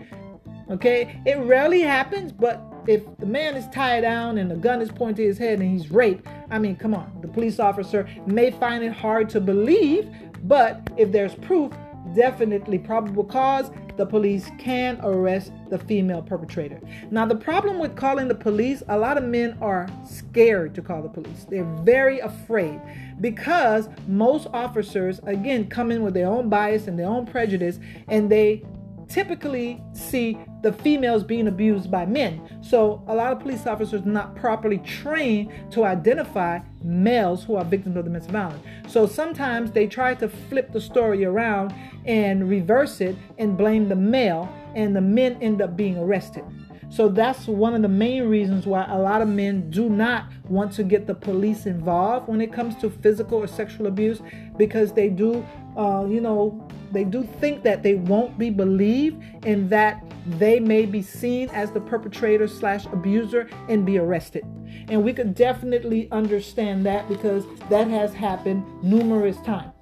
[0.70, 1.20] Okay?
[1.24, 5.16] It rarely happens, but if the man is tied down and the gun is pointed
[5.16, 7.18] to his head and he's raped, I mean, come on.
[7.20, 10.08] The police officer may find it hard to believe,
[10.44, 11.72] but if there's proof,
[12.14, 16.80] definitely probable cause, the police can arrest the female perpetrator.
[17.10, 21.02] Now, the problem with calling the police, a lot of men are scared to call
[21.02, 21.44] the police.
[21.50, 22.80] They're very afraid
[23.20, 28.30] because most officers, again, come in with their own bias and their own prejudice, and
[28.30, 28.62] they
[29.08, 32.40] typically see the females being abused by men.
[32.62, 37.96] So a lot of police officers not properly trained to identify males who are victims
[37.96, 38.62] of domestic violence.
[38.86, 43.96] So sometimes they try to flip the story around and reverse it and blame the
[43.96, 46.44] male and the men end up being arrested.
[46.90, 50.72] So that's one of the main reasons why a lot of men do not want
[50.72, 54.22] to get the police involved when it comes to physical or sexual abuse
[54.56, 55.46] because they do,
[55.76, 60.02] uh, you know, they do think that they won't be believed and that
[60.38, 64.44] they may be seen as the perpetrator slash abuser and be arrested.
[64.88, 69.77] And we could definitely understand that because that has happened numerous times.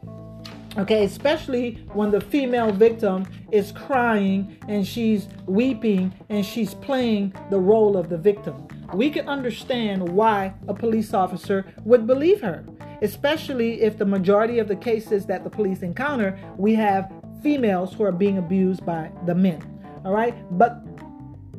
[0.78, 7.58] Okay, especially when the female victim is crying and she's weeping and she's playing the
[7.58, 8.68] role of the victim.
[8.92, 12.64] We can understand why a police officer would believe her
[13.02, 17.12] especially if the majority of the cases that the police encounter, we have
[17.42, 19.62] females who are being abused by the men.
[20.04, 20.82] All right, but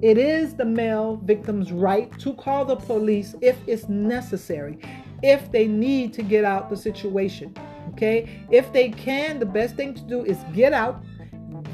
[0.01, 4.80] it is the male victim's right to call the police if it's necessary,
[5.23, 7.53] if they need to get out the situation.
[7.98, 11.04] Okay, if they can, the best thing to do is get out,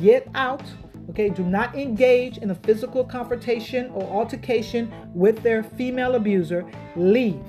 [0.01, 0.63] get out.
[1.09, 6.65] Okay, do not engage in a physical confrontation or altercation with their female abuser.
[6.95, 7.43] Leave.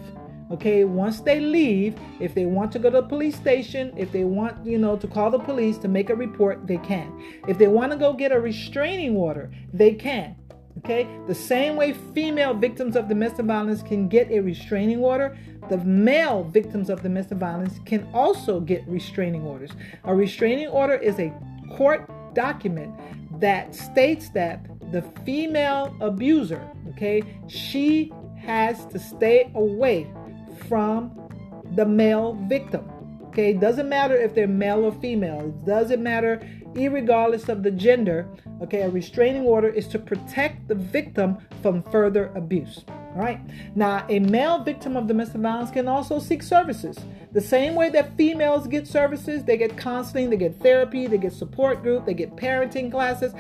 [0.51, 4.25] Okay, once they leave, if they want to go to the police station, if they
[4.25, 7.41] want, you know, to call the police to make a report, they can.
[7.47, 10.35] If they want to go get a restraining order, they can.
[10.79, 15.79] Okay, the same way female victims of domestic violence can get a restraining order, the
[15.79, 19.71] male victims of domestic violence can also get restraining orders.
[20.05, 21.33] A restraining order is a
[21.77, 22.95] court document
[23.41, 30.07] that states that the female abuser, okay, she has to stay away
[30.69, 31.11] from
[31.75, 32.91] the male victim.
[33.29, 35.41] Okay, doesn't matter if they're male or female.
[35.41, 36.41] It doesn't matter,
[36.75, 38.27] regardless of the gender.
[38.63, 42.85] Okay, a restraining order is to protect the victim from further abuse.
[42.89, 43.41] All right.
[43.77, 46.99] Now, a male victim of domestic violence can also seek services.
[47.33, 51.33] The same way that females get services, they get counseling, they get therapy, they get
[51.33, 53.33] support group, they get parenting classes.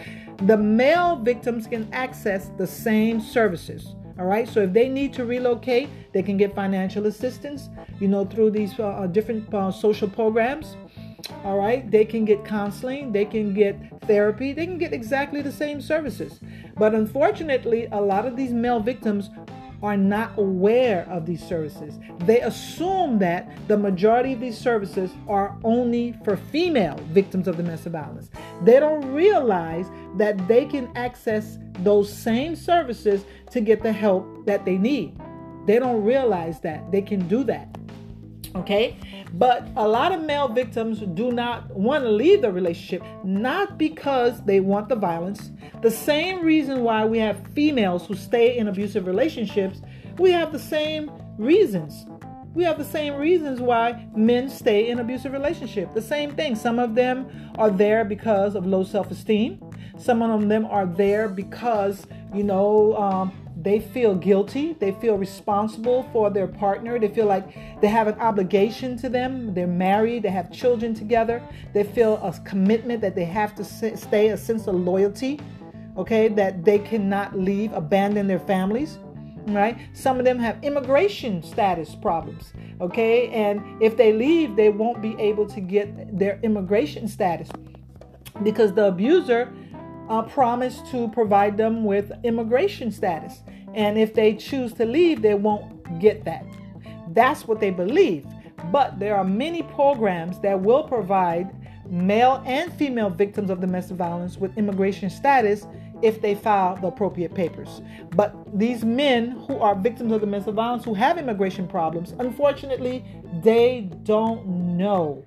[0.43, 3.97] The male victims can access the same services.
[4.17, 4.49] All right.
[4.49, 7.69] So if they need to relocate, they can get financial assistance,
[7.99, 10.77] you know, through these uh, uh, different uh, social programs.
[11.45, 11.91] All right.
[11.91, 16.41] They can get counseling, they can get therapy, they can get exactly the same services.
[16.77, 19.31] But unfortunately, a lot of these male victims
[19.83, 21.99] are not aware of these services.
[22.21, 27.93] They assume that the majority of these services are only for female victims of domestic
[27.93, 28.31] violence.
[28.63, 34.65] They don't realize that they can access those same services to get the help that
[34.65, 35.19] they need.
[35.67, 37.77] They don't realize that they can do that.
[38.55, 38.97] Okay?
[39.35, 44.41] But a lot of male victims do not want to leave the relationship, not because
[44.45, 45.51] they want the violence.
[45.83, 49.81] The same reason why we have females who stay in abusive relationships,
[50.19, 52.07] we have the same reasons.
[52.55, 55.93] We have the same reasons why men stay in abusive relationship.
[55.93, 56.55] The same thing.
[56.55, 59.61] Some of them are there because of low self-esteem.
[59.99, 63.33] Some of them are there because, you know, um,
[63.65, 64.75] they feel guilty.
[64.75, 66.99] They feel responsible for their partner.
[66.99, 69.55] They feel like they have an obligation to them.
[69.55, 70.23] They're married.
[70.23, 71.43] They have children together.
[71.73, 75.41] They feel a commitment that they have to stay, a sense of loyalty,
[75.97, 78.99] okay, that they cannot leave, abandon their families
[79.49, 79.79] right?
[79.93, 83.29] Some of them have immigration status problems, okay?
[83.29, 87.51] And if they leave, they won't be able to get their immigration status
[88.43, 89.53] because the abuser
[90.09, 93.43] uh, promised to provide them with immigration status.
[93.75, 96.47] And if they choose to leave, they won't get that.
[97.09, 98.27] That's what they believe.
[98.71, 101.51] But there are many programs that will provide
[101.91, 105.67] male and female victims of domestic violence with immigration status
[106.03, 107.81] if they file the appropriate papers.
[108.15, 113.05] But these men who are victims of domestic violence who have immigration problems, unfortunately,
[113.43, 115.25] they don't know.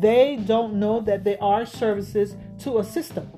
[0.00, 3.30] They don't know that there are services to assist them.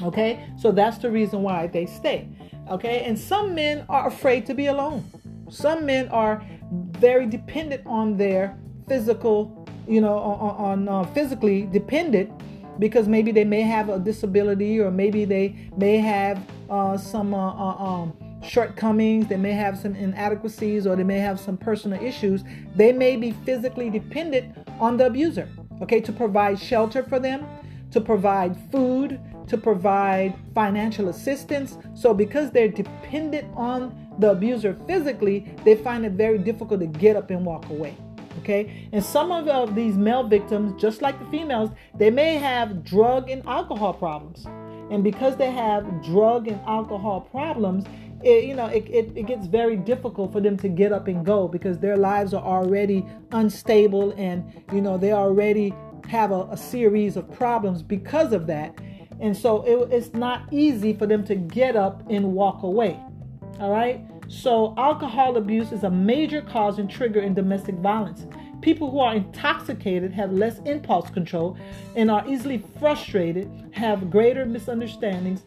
[0.00, 2.28] Okay, so that's the reason why they stay.
[2.70, 5.04] Okay, and some men are afraid to be alone.
[5.50, 12.30] Some men are very dependent on their physical, you know, on, on uh, physically dependent
[12.78, 17.54] because maybe they may have a disability or maybe they may have uh, some uh,
[17.54, 22.44] uh, um, shortcomings, they may have some inadequacies, or they may have some personal issues.
[22.76, 25.48] They may be physically dependent on the abuser,
[25.82, 27.46] okay, to provide shelter for them,
[27.90, 31.78] to provide food, to provide financial assistance.
[31.94, 37.16] So, because they're dependent on the abuser physically, they find it very difficult to get
[37.16, 37.96] up and walk away.
[38.40, 42.84] Okay, and some of uh, these male victims, just like the females, they may have
[42.84, 44.46] drug and alcohol problems.
[44.90, 47.84] And because they have drug and alcohol problems,
[48.22, 51.24] it, you know, it, it, it, gets very difficult for them to get up and
[51.24, 55.72] go because their lives are already unstable and, you know, they already
[56.08, 58.76] have a, a series of problems because of that.
[59.20, 62.98] And so it, it's not easy for them to get up and walk away.
[63.60, 64.00] All right.
[64.28, 68.26] So, alcohol abuse is a major cause and trigger in domestic violence.
[68.60, 71.56] People who are intoxicated have less impulse control
[71.96, 75.44] and are easily frustrated, have greater misunderstandings,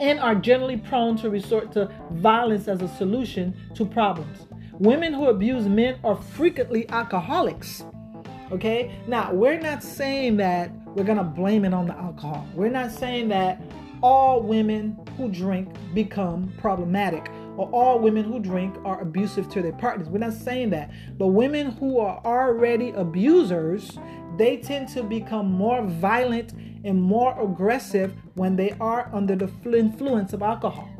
[0.00, 4.46] and are generally prone to resort to violence as a solution to problems.
[4.72, 7.84] Women who abuse men are frequently alcoholics.
[8.50, 8.98] Okay?
[9.06, 12.48] Now, we're not saying that we're going to blame it on the alcohol.
[12.54, 13.60] We're not saying that
[14.02, 19.74] all women who drink become problematic or all women who drink are abusive to their
[19.74, 20.08] partners.
[20.08, 20.90] We're not saying that.
[21.18, 23.98] But women who are already abusers,
[24.38, 30.32] they tend to become more violent and more aggressive when they are under the influence
[30.32, 30.95] of alcohol.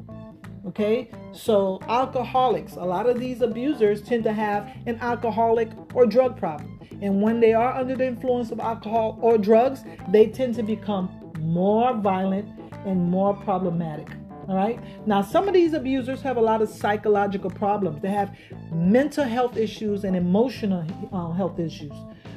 [0.66, 6.36] Okay, so alcoholics, a lot of these abusers tend to have an alcoholic or drug
[6.36, 6.80] problem.
[7.00, 11.08] And when they are under the influence of alcohol or drugs, they tend to become
[11.38, 12.48] more violent
[12.84, 14.08] and more problematic.
[14.48, 14.80] All right.
[15.06, 18.00] Now, some of these abusers have a lot of psychological problems.
[18.00, 18.36] They have
[18.72, 21.92] mental health issues and emotional uh, health issues.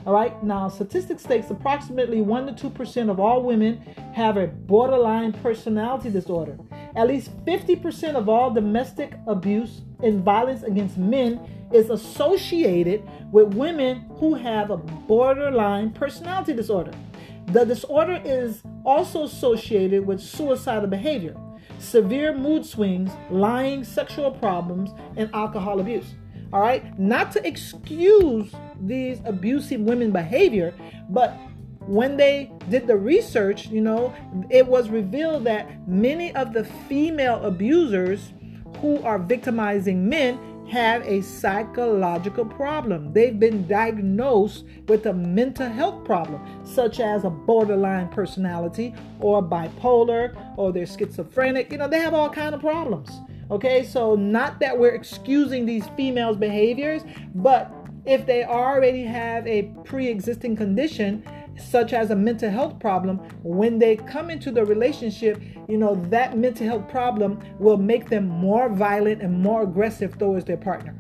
[0.06, 0.42] All right.
[0.44, 3.82] Now, statistics states approximately 1 to 2% of all women
[4.14, 6.58] have a borderline personality disorder.
[6.96, 11.40] At least 50% of all domestic abuse and violence against men
[11.72, 16.92] is associated with women who have a borderline personality disorder.
[17.48, 21.36] The disorder is also associated with suicidal behavior,
[21.80, 26.14] severe mood swings, lying, sexual problems, and alcohol abuse.
[26.52, 30.74] All right, not to excuse these abusive women behavior,
[31.10, 31.38] but
[31.82, 34.14] when they did the research, you know,
[34.50, 38.34] it was revealed that many of the female abusers
[38.78, 40.40] who are victimizing men
[40.70, 43.12] have a psychological problem.
[43.12, 50.36] They've been diagnosed with a mental health problem, such as a borderline personality or bipolar
[50.58, 51.72] or they're schizophrenic.
[51.72, 53.10] You know, they have all kind of problems.
[53.52, 57.02] Okay, so not that we're excusing these females' behaviors,
[57.36, 57.74] but
[58.06, 61.24] if they already have a pre-existing condition,
[61.58, 66.38] such as a mental health problem, when they come into the relationship, you know, that
[66.38, 70.96] mental health problem will make them more violent and more aggressive towards their partner.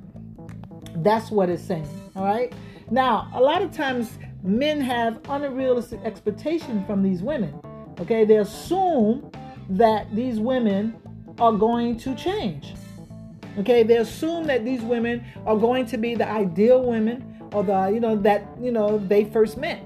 [0.97, 1.88] That's what it's saying.
[2.16, 2.52] All right.
[2.91, 7.54] Now, a lot of times men have unrealistic expectations from these women.
[8.00, 8.26] Okay.
[8.26, 9.32] They assume
[9.70, 10.95] that these women
[11.40, 12.74] are going to change.
[13.58, 13.84] Okay.
[13.84, 18.00] They assume that these women are going to be the ideal women or the, you
[18.00, 19.84] know, that, you know, they first met.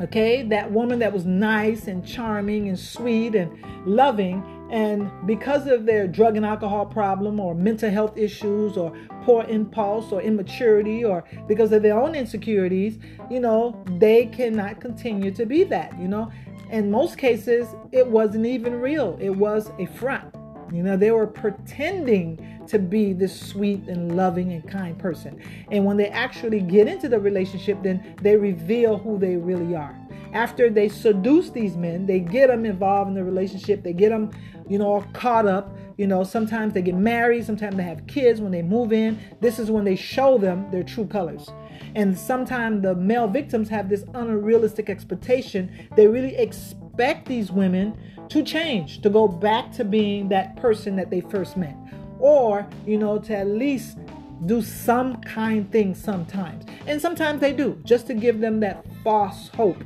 [0.00, 3.50] Okay, that woman that was nice and charming and sweet and
[3.84, 9.42] loving, and because of their drug and alcohol problem or mental health issues or poor
[9.48, 15.44] impulse or immaturity or because of their own insecurities, you know, they cannot continue to
[15.44, 16.30] be that, you know.
[16.70, 20.32] In most cases, it wasn't even real, it was a front.
[20.72, 25.40] You know, they were pretending to be this sweet and loving and kind person.
[25.70, 29.98] And when they actually get into the relationship, then they reveal who they really are.
[30.32, 34.30] After they seduce these men, they get them involved in the relationship, they get them,
[34.68, 35.74] you know, caught up.
[35.96, 39.18] You know, sometimes they get married, sometimes they have kids when they move in.
[39.40, 41.48] This is when they show them their true colors.
[41.96, 45.88] And sometimes the male victims have this unrealistic expectation.
[45.96, 47.98] They really expect these women
[48.30, 51.76] to change, to go back to being that person that they first met,
[52.18, 53.98] or, you know, to at least
[54.46, 56.64] do some kind thing sometimes.
[56.86, 59.82] And sometimes they do, just to give them that false hope.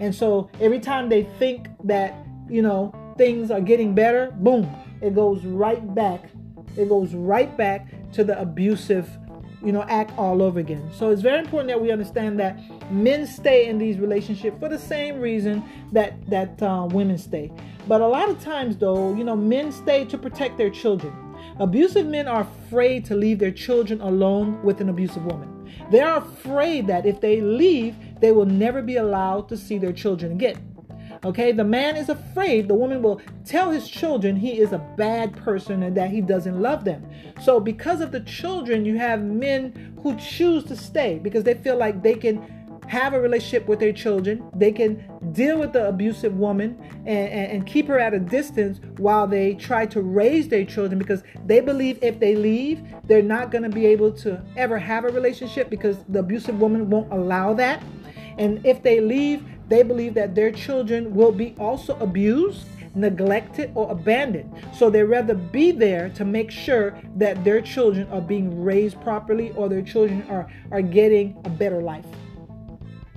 [0.00, 2.14] And so every time they think that,
[2.48, 4.68] you know, things are getting better, boom,
[5.00, 6.30] it goes right back.
[6.76, 9.08] It goes right back to the abusive
[9.64, 10.90] you know, act all over again.
[10.92, 12.58] So it's very important that we understand that
[12.90, 17.50] men stay in these relationships for the same reason that that uh, women stay.
[17.88, 21.12] But a lot of times, though, you know, men stay to protect their children.
[21.58, 25.48] Abusive men are afraid to leave their children alone with an abusive woman.
[25.90, 29.92] They are afraid that if they leave, they will never be allowed to see their
[29.92, 30.71] children again.
[31.24, 35.36] Okay, the man is afraid the woman will tell his children he is a bad
[35.36, 37.08] person and that he doesn't love them.
[37.40, 41.76] So, because of the children, you have men who choose to stay because they feel
[41.76, 44.42] like they can have a relationship with their children.
[44.54, 45.02] They can
[45.32, 49.54] deal with the abusive woman and, and, and, keep her at a distance while they
[49.54, 53.70] try to raise their children because they believe if they leave, they're not going to
[53.70, 57.82] be able to ever have a relationship because the abusive woman won't allow that.
[58.36, 59.42] And if they leave,
[59.72, 64.52] they believe that their children will be also abused neglected or abandoned.
[64.76, 69.50] So they rather be there to make sure that their children are being raised properly
[69.52, 72.04] or their children are, are getting a better life.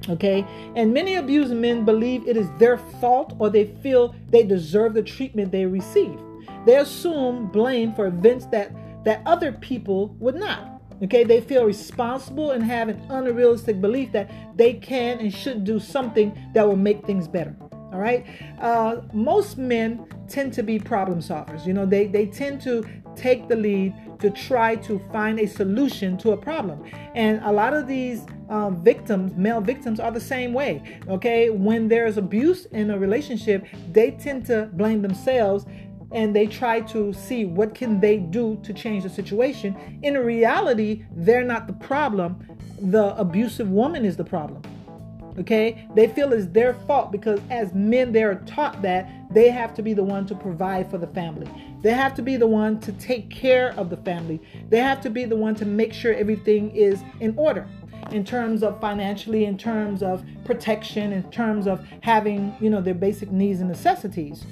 [0.07, 0.45] Okay,
[0.75, 5.03] and many abused men believe it is their fault or they feel they deserve the
[5.03, 6.17] treatment they receive.
[6.65, 8.71] They assume blame for events that,
[9.03, 10.74] that other people would not.
[11.03, 15.79] Okay, they feel responsible and have an unrealistic belief that they can and should do
[15.79, 17.55] something that will make things better.
[17.71, 18.25] All right,
[18.61, 21.65] uh, most men tend to be problem solvers.
[21.65, 22.85] You know, they, they tend to
[23.15, 26.83] take the lead to try to find a solution to a problem.
[27.15, 30.99] And a lot of these um, victims, male victims, are the same way.
[31.07, 35.65] Okay, when there's abuse in a relationship, they tend to blame themselves
[36.15, 39.99] and they try to see what can they do to change the situation.
[40.01, 42.43] In reality they're not the problem.
[42.81, 44.63] The abusive woman is the problem
[45.37, 45.85] okay?
[45.95, 49.93] They feel it's their fault because as men they're taught that they have to be
[49.93, 51.49] the one to provide for the family.
[51.81, 54.41] They have to be the one to take care of the family.
[54.69, 57.67] They have to be the one to make sure everything is in order
[58.11, 62.93] in terms of financially, in terms of protection, in terms of having, you know, their
[62.93, 64.45] basic needs and necessities.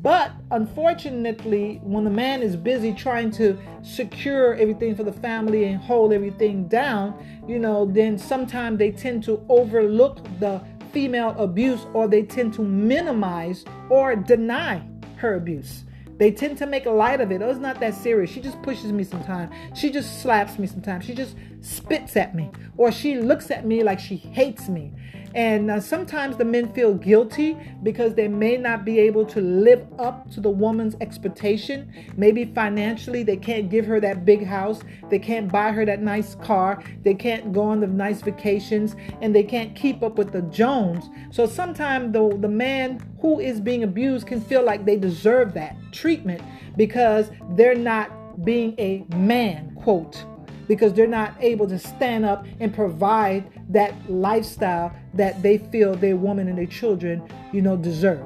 [0.00, 5.80] But unfortunately, when the man is busy trying to secure everything for the family and
[5.80, 7.14] hold everything down,
[7.48, 12.62] you know, then sometimes they tend to overlook the female abuse or they tend to
[12.62, 14.82] minimize or deny
[15.16, 15.84] her abuse.
[16.18, 17.42] They tend to make light of it.
[17.42, 18.30] Oh, it's not that serious.
[18.30, 19.54] She just pushes me sometimes.
[19.78, 21.04] She just slaps me sometimes.
[21.04, 22.50] She just spits at me.
[22.76, 24.92] Or she looks at me like she hates me.
[25.34, 29.86] And uh, sometimes the men feel guilty because they may not be able to live
[29.98, 31.92] up to the woman's expectation.
[32.16, 36.34] Maybe financially, they can't give her that big house, they can't buy her that nice
[36.36, 40.42] car, they can't go on the nice vacations, and they can't keep up with the
[40.42, 41.10] Jones.
[41.30, 45.76] So sometimes the, the man who is being abused can feel like they deserve that
[45.92, 46.42] treatment
[46.76, 50.24] because they're not being a man, quote
[50.68, 56.16] because they're not able to stand up and provide that lifestyle that they feel their
[56.16, 58.24] woman and their children, you know, deserve.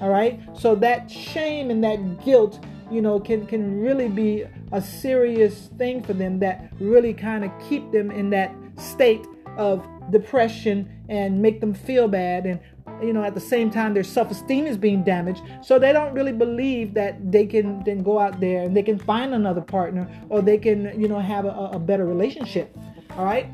[0.00, 0.40] All right?
[0.58, 2.58] So that shame and that guilt,
[2.90, 7.52] you know, can can really be a serious thing for them that really kind of
[7.68, 9.24] keep them in that state
[9.56, 12.58] of depression and make them feel bad and
[13.02, 15.42] you know at the same time their self-esteem is being damaged.
[15.62, 18.98] So they don't really believe that they can then go out there and they can
[18.98, 22.76] find another partner or they can you know have a, a better relationship.
[23.16, 23.46] All right?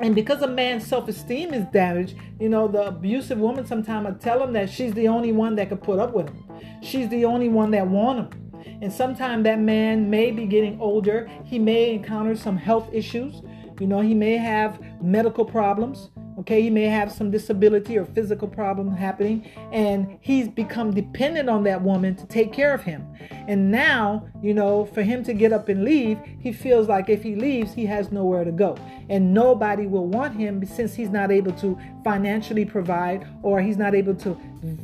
[0.00, 4.42] And because a man's self-esteem is damaged you know the abusive woman sometimes will tell
[4.42, 6.44] him that she's the only one that could put up with him.
[6.82, 8.50] She's the only one that want him.
[8.82, 11.30] And sometimes that man may be getting older.
[11.44, 13.42] He may encounter some health issues.
[13.78, 16.10] You know he may have medical problems
[16.40, 21.64] Okay, he may have some disability or physical problem happening, and he's become dependent on
[21.64, 23.06] that woman to take care of him.
[23.46, 27.22] And now, you know, for him to get up and leave, he feels like if
[27.22, 28.78] he leaves, he has nowhere to go.
[29.10, 33.94] And nobody will want him since he's not able to financially provide or he's not
[33.94, 34.40] able to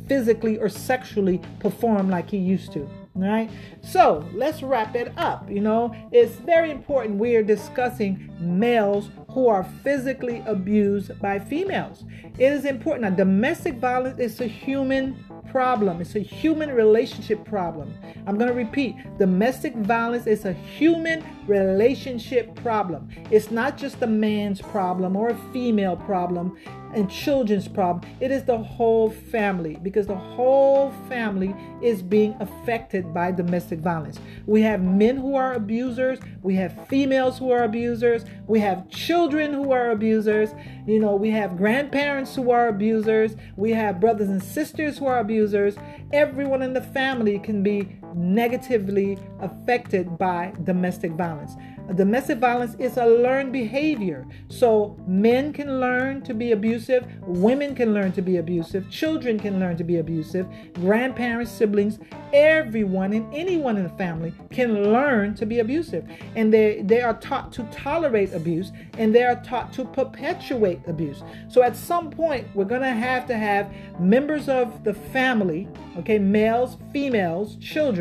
[0.07, 2.87] physically or sexually perform like he used to.
[3.17, 3.49] All right.
[3.81, 5.49] So let's wrap it up.
[5.49, 7.17] You know, it's very important.
[7.17, 12.03] We are discussing males who are physically abused by females.
[12.37, 13.03] It is important.
[13.03, 16.01] Now, domestic violence is a human problem.
[16.01, 17.93] It's a human relationship problem.
[18.27, 23.09] I'm going to repeat domestic violence is a human relationship problem.
[23.31, 26.57] It's not just a man's problem or a female problem
[26.93, 28.09] and children's problem.
[28.19, 34.19] It is the whole family because the whole family is being affected by domestic violence.
[34.45, 39.53] We have men who are abusers, we have females who are abusers, we have children
[39.53, 40.49] who are abusers,
[40.85, 45.19] you know, we have grandparents who are abusers, we have brothers and sisters who are
[45.19, 45.75] abusers.
[46.13, 51.55] Everyone in the family can be negatively affected by domestic violence.
[51.95, 54.25] Domestic violence is a learned behavior.
[54.49, 59.59] So men can learn to be abusive, women can learn to be abusive, children can
[59.59, 61.99] learn to be abusive, grandparents, siblings,
[62.33, 66.05] everyone and anyone in the family can learn to be abusive.
[66.35, 71.23] And they, they are taught to tolerate abuse and they are taught to perpetuate abuse.
[71.47, 76.19] So at some point, we're going to have to have members of the family, okay,
[76.19, 77.96] males, females, children,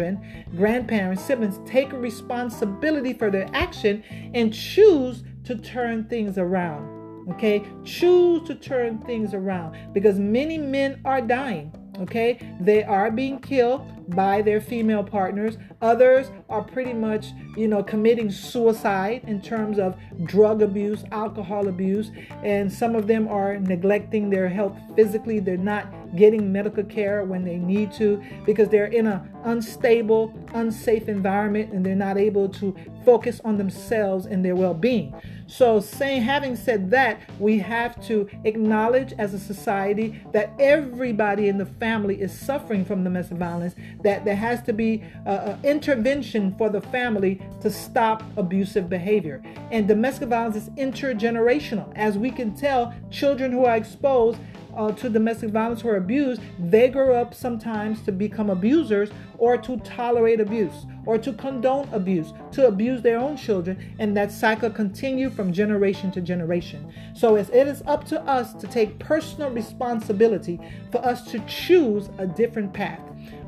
[0.57, 4.03] grandparents, siblings, take responsibility for their action
[4.35, 6.95] and choose to turn things around.
[7.31, 11.73] Okay, choose to turn things around because many men are dying.
[11.99, 15.57] Okay, they are being killed by their female partners.
[15.83, 22.11] Others are pretty much, you know, committing suicide in terms of drug abuse, alcohol abuse,
[22.43, 25.41] and some of them are neglecting their health physically.
[25.41, 31.09] They're not getting medical care when they need to because they're in an unstable, unsafe
[31.09, 35.15] environment and they're not able to focus on themselves and their well-being.
[35.47, 41.57] So, saying having said that, we have to acknowledge as a society that everybody in
[41.57, 46.69] the family is suffering from domestic violence that there has to be an intervention for
[46.69, 49.43] the family to stop abusive behavior.
[49.71, 51.93] And domestic violence is intergenerational.
[51.97, 54.39] As we can tell, children who are exposed
[54.77, 59.79] uh, to domestic violence or abuse, they grow up sometimes to become abusers or to
[59.79, 65.31] tolerate abuse or to condone abuse, to abuse their own children, and that cycle continue
[65.31, 66.93] from generation to generation.
[67.15, 72.27] So it is up to us to take personal responsibility for us to choose a
[72.27, 73.01] different path.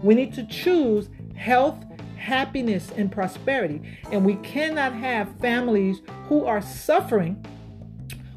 [0.03, 1.85] We need to choose health,
[2.17, 3.83] happiness, and prosperity.
[4.11, 7.45] And we cannot have families who are suffering,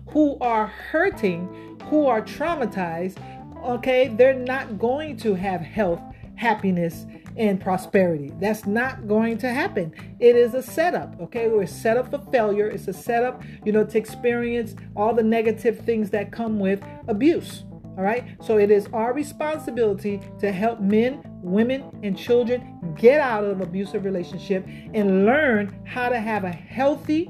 [0.10, 3.18] who are hurting, who are traumatized.
[3.64, 6.02] Okay, they're not going to have health,
[6.36, 7.06] happiness,
[7.38, 8.32] and prosperity.
[8.40, 9.94] That's not going to happen.
[10.20, 11.48] It is a setup, okay?
[11.48, 12.68] We're set up for failure.
[12.68, 17.64] It's a setup, you know, to experience all the negative things that come with abuse.
[17.98, 18.24] All right.
[18.42, 24.06] So it is our responsibility to help men, women, and children get out of abusive
[24.06, 27.30] relationship and learn how to have a healthy,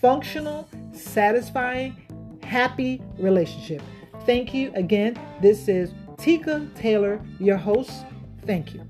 [0.00, 1.96] functional, satisfying,
[2.42, 3.82] happy relationship.
[4.26, 5.16] Thank you again.
[5.40, 8.04] This is Tika Taylor, your host.
[8.46, 8.86] Thank you.